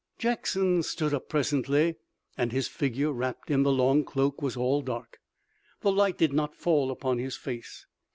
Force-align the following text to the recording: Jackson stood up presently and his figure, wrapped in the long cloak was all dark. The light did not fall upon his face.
Jackson 0.17 0.81
stood 0.81 1.13
up 1.13 1.29
presently 1.29 1.95
and 2.35 2.51
his 2.51 2.67
figure, 2.67 3.11
wrapped 3.13 3.51
in 3.51 3.61
the 3.61 3.71
long 3.71 4.03
cloak 4.03 4.41
was 4.41 4.57
all 4.57 4.81
dark. 4.81 5.19
The 5.81 5.91
light 5.91 6.17
did 6.17 6.33
not 6.33 6.55
fall 6.55 6.89
upon 6.89 7.19
his 7.19 7.35
face. 7.37 7.85